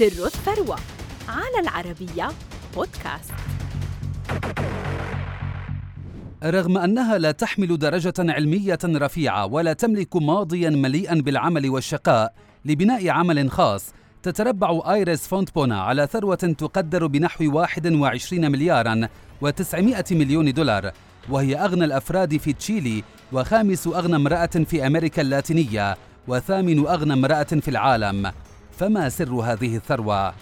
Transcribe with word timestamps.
سر 0.00 0.26
الثروة 0.26 0.76
على 1.28 1.60
العربية 1.62 2.28
بودكاست. 2.76 3.32
رغم 6.44 6.78
أنها 6.78 7.18
لا 7.18 7.30
تحمل 7.30 7.78
درجة 7.78 8.14
علمية 8.18 8.78
رفيعة 8.84 9.46
ولا 9.46 9.72
تملك 9.72 10.16
ماضيا 10.16 10.70
مليئا 10.70 11.14
بالعمل 11.14 11.70
والشقاء 11.70 12.34
لبناء 12.64 13.08
عمل 13.08 13.50
خاص 13.50 13.94
تتربع 14.22 14.80
آيريس 14.92 15.28
فونتبونا 15.28 15.80
على 15.80 16.06
ثروة 16.06 16.34
تقدر 16.34 17.06
بنحو 17.06 17.56
21 17.56 18.50
مليارا 18.50 19.08
و900 19.44 20.12
مليون 20.12 20.52
دولار 20.52 20.90
وهي 21.28 21.56
أغنى 21.56 21.84
الأفراد 21.84 22.36
في 22.36 22.52
تشيلي 22.52 23.04
وخامس 23.32 23.86
أغنى 23.86 24.16
امرأة 24.16 24.46
في 24.46 24.86
أمريكا 24.86 25.22
اللاتينية 25.22 25.96
وثامن 26.28 26.86
أغنى 26.86 27.12
امرأة 27.12 27.42
في 27.42 27.68
العالم. 27.68 28.32
فما 28.80 29.08
سر 29.08 29.34
هذه 29.34 29.76
الثروة؟ 29.76 30.34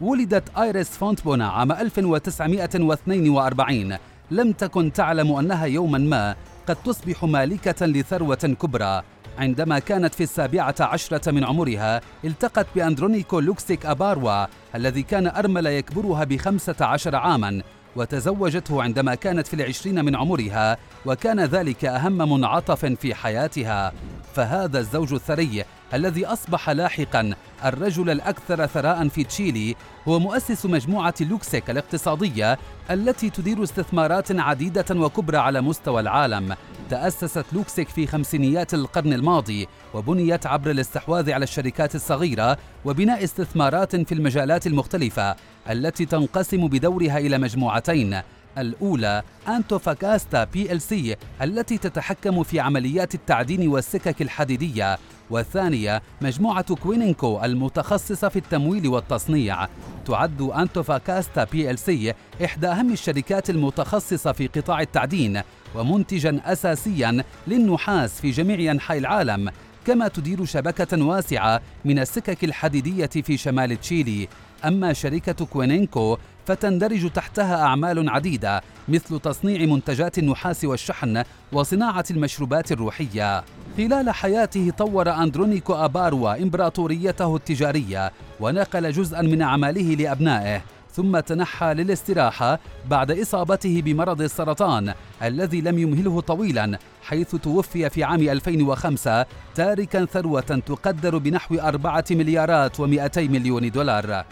ولدت 0.00 0.58
آيريس 0.58 0.88
فونتبونا 0.88 1.48
عام 1.48 1.72
1942 1.72 3.96
لم 4.30 4.52
تكن 4.52 4.92
تعلم 4.92 5.32
أنها 5.32 5.64
يوما 5.64 5.98
ما 5.98 6.36
قد 6.66 6.76
تصبح 6.76 7.24
مالكة 7.24 7.86
لثروة 7.86 8.34
كبرى. 8.34 9.02
عندما 9.38 9.78
كانت 9.78 10.14
في 10.14 10.22
السابعة 10.22 10.74
عشرة 10.80 11.30
من 11.30 11.44
عمرها 11.44 12.00
التقت 12.24 12.66
بأندرونيكو 12.74 13.40
لوكسيك 13.40 13.86
أباروا 13.86 14.46
الذي 14.74 15.02
كان 15.02 15.26
أرمل 15.26 15.66
يكبرها 15.66 16.24
بخمسة 16.24 16.76
عشر 16.80 17.16
عاما 17.16 17.62
وتزوجته 17.96 18.82
عندما 18.82 19.14
كانت 19.14 19.46
في 19.46 19.54
العشرين 19.54 20.04
من 20.04 20.16
عمرها 20.16 20.76
وكان 21.06 21.40
ذلك 21.40 21.84
أهم 21.84 22.32
منعطف 22.32 22.86
في 22.86 23.14
حياتها. 23.14 23.92
فهذا 24.34 24.78
الزوج 24.78 25.12
الثري 25.12 25.64
الذي 25.94 26.26
أصبح 26.26 26.70
لاحقا 26.70 27.34
الرجل 27.64 28.10
الأكثر 28.10 28.66
ثراء 28.66 29.08
في 29.08 29.24
تشيلي 29.24 29.76
هو 30.08 30.18
مؤسس 30.18 30.66
مجموعة 30.66 31.14
لوكسيك 31.20 31.70
الاقتصادية 31.70 32.58
التي 32.90 33.30
تدير 33.30 33.62
استثمارات 33.62 34.32
عديدة 34.32 34.84
وكبرى 34.90 35.36
على 35.36 35.60
مستوى 35.60 36.00
العالم. 36.00 36.56
تأسست 36.90 37.44
لوكسيك 37.52 37.88
في 37.88 38.06
خمسينيات 38.06 38.74
القرن 38.74 39.12
الماضي 39.12 39.68
وبنيت 39.94 40.46
عبر 40.46 40.70
الاستحواذ 40.70 41.32
على 41.32 41.44
الشركات 41.44 41.94
الصغيرة 41.94 42.58
وبناء 42.84 43.24
استثمارات 43.24 43.96
في 43.96 44.12
المجالات 44.14 44.66
المختلفة 44.66 45.36
التي 45.70 46.06
تنقسم 46.06 46.68
بدورها 46.68 47.18
إلى 47.18 47.38
مجموعتين. 47.38 48.20
الأولى 48.58 49.22
أنتوفاكاستا 49.48 50.44
PLC 50.44 51.16
التي 51.42 51.78
تتحكم 51.78 52.42
في 52.42 52.60
عمليات 52.60 53.14
التعدين 53.14 53.68
والسكك 53.68 54.22
الحديدية. 54.22 54.98
والثانية 55.30 56.02
مجموعة 56.20 56.74
كوينينكو 56.74 57.40
المتخصصة 57.44 58.28
في 58.28 58.38
التمويل 58.38 58.88
والتصنيع. 58.88 59.68
تعد 60.06 60.42
أنتوفاكاستا 60.42 61.44
PLC 61.44 62.14
إحدى 62.44 62.66
أهم 62.66 62.92
الشركات 62.92 63.50
المتخصصة 63.50 64.32
في 64.32 64.46
قطاع 64.46 64.80
التعدين 64.80 65.42
ومنتجا 65.74 66.40
أساسيا 66.44 67.24
للنحاس 67.46 68.20
في 68.20 68.30
جميع 68.30 68.72
أنحاء 68.72 68.98
العالم. 68.98 69.50
كما 69.86 70.08
تدير 70.08 70.44
شبكة 70.44 71.04
واسعة 71.04 71.60
من 71.84 71.98
السكك 71.98 72.44
الحديدية 72.44 73.06
في 73.06 73.36
شمال 73.36 73.80
تشيلي. 73.80 74.28
أما 74.64 74.92
شركة 74.92 75.46
كوينينكو 75.46 76.18
فتندرج 76.46 77.10
تحتها 77.10 77.62
أعمال 77.62 78.10
عديدة 78.10 78.60
مثل 78.88 79.20
تصنيع 79.20 79.66
منتجات 79.66 80.18
النحاس 80.18 80.64
والشحن 80.64 81.22
وصناعة 81.52 82.04
المشروبات 82.10 82.72
الروحية. 82.72 83.44
خلال 83.76 84.10
حياته 84.10 84.70
طور 84.78 85.10
أندرونيكو 85.10 85.74
أباروا 85.74 86.42
إمبراطوريته 86.42 87.36
التجارية 87.36 88.12
ونقل 88.40 88.92
جزءا 88.92 89.22
من 89.22 89.42
أعماله 89.42 89.94
لأبنائه. 89.94 90.62
ثم 90.92 91.20
تنحى 91.20 91.74
للاستراحة 91.74 92.58
بعد 92.90 93.10
إصابته 93.10 93.82
بمرض 93.82 94.22
السرطان 94.22 94.94
الذي 95.22 95.60
لم 95.60 95.78
يمهله 95.78 96.20
طويلا 96.20 96.78
حيث 97.02 97.36
توفي 97.36 97.90
في 97.90 98.04
عام 98.04 98.20
2005 98.20 99.26
تاركا 99.54 100.04
ثروة 100.04 100.40
تقدر 100.40 101.18
بنحو 101.18 101.54
أربعة 101.54 102.04
مليارات 102.10 102.80
ومئتي 102.80 103.28
مليون 103.28 103.70
دولار. 103.70 104.24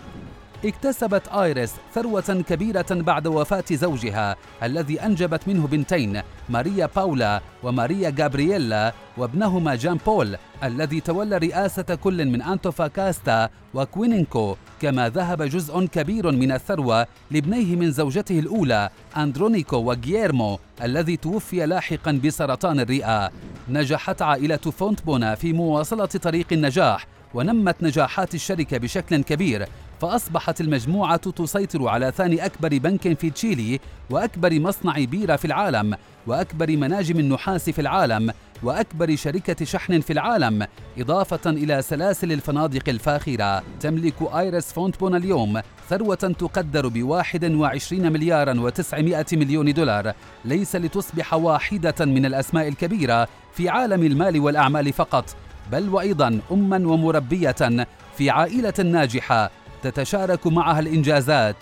اكتسبت 0.64 1.28
آيريس 1.28 1.72
ثروة 1.94 2.44
كبيرة 2.48 2.86
بعد 2.90 3.26
وفاة 3.26 3.64
زوجها 3.72 4.36
الذي 4.62 5.00
أنجبت 5.00 5.48
منه 5.48 5.66
بنتين 5.66 6.22
ماريا 6.48 6.88
باولا 6.96 7.40
وماريا 7.62 8.10
جابرييلا 8.10 8.92
وابنهما 9.16 9.74
جان 9.74 9.98
بول 10.06 10.36
الذي 10.64 11.00
تولى 11.00 11.38
رئاسة 11.38 11.82
كل 11.82 12.26
من 12.26 12.42
أنتوفاكاستا 12.42 13.48
وكوينينكو 13.74 14.56
كما 14.82 15.08
ذهب 15.08 15.42
جزء 15.42 15.86
كبير 15.86 16.32
من 16.32 16.52
الثروة 16.52 17.06
لابنيه 17.30 17.76
من 17.76 17.90
زوجته 17.90 18.38
الأولى 18.38 18.90
أندرونيكو 19.16 19.76
وغييرمو 19.76 20.58
الذي 20.82 21.16
توفي 21.16 21.66
لاحقا 21.66 22.20
بسرطان 22.24 22.80
الرئة. 22.80 23.30
نجحت 23.68 24.22
عائلة 24.22 24.56
فونتبونا 24.56 25.34
في 25.34 25.52
مواصلة 25.52 26.06
طريق 26.06 26.46
النجاح 26.52 27.06
ونمت 27.34 27.82
نجاحات 27.82 28.34
الشركة 28.34 28.78
بشكل 28.78 29.22
كبير 29.22 29.66
فأصبحت 30.00 30.60
المجموعة 30.60 31.30
تسيطر 31.30 31.88
على 31.88 32.12
ثاني 32.16 32.44
أكبر 32.46 32.78
بنك 32.78 33.18
في 33.18 33.30
تشيلي 33.30 33.80
وأكبر 34.10 34.60
مصنع 34.60 35.04
بيرة 35.04 35.36
في 35.36 35.44
العالم 35.44 35.96
وأكبر 36.26 36.76
مناجم 36.76 37.18
النحاس 37.18 37.70
في 37.70 37.80
العالم 37.80 38.32
وأكبر 38.62 39.16
شركة 39.16 39.64
شحن 39.64 40.00
في 40.00 40.12
العالم 40.12 40.66
إضافة 40.98 41.50
إلى 41.50 41.82
سلاسل 41.82 42.32
الفنادق 42.32 42.88
الفاخرة. 42.88 43.62
تملك 43.80 44.14
آيرس 44.34 44.72
فونتبون 44.72 45.14
اليوم 45.14 45.60
ثروة 45.90 46.14
تقدر 46.14 46.88
ب 46.88 47.02
21 47.02 48.12
مليارا 48.12 48.70
و900 48.70 49.32
مليون 49.32 49.72
دولار. 49.72 50.12
ليس 50.44 50.76
لتصبح 50.76 51.34
واحدة 51.34 52.04
من 52.04 52.26
الأسماء 52.26 52.68
الكبيرة 52.68 53.28
في 53.52 53.68
عالم 53.68 54.02
المال 54.02 54.40
والأعمال 54.40 54.92
فقط 54.92 55.36
بل 55.72 55.88
وأيضا 55.88 56.40
أما 56.52 56.76
ومربية 56.76 57.86
في 58.16 58.30
عائلة 58.30 58.74
ناجحة. 58.84 59.50
تتشارك 59.82 60.46
معها 60.46 60.80
الإنجازات 60.80 61.56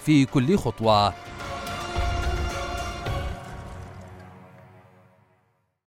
في 0.00 0.24
كل 0.24 0.58
خطوة. 0.58 1.14